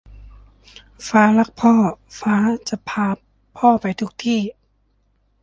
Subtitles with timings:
[1.07, 1.73] ฟ้ารักพ่อ
[2.19, 2.35] ฟ้า
[2.69, 3.07] จะพา
[3.57, 4.41] พ่อไปทุกที่